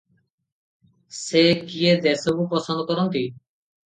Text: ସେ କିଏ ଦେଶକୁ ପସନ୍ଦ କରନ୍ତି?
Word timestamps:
ସେ 1.17 1.43
କିଏ 1.73 1.91
ଦେଶକୁ 2.05 2.47
ପସନ୍ଦ 2.55 2.87
କରନ୍ତି? 2.93 3.23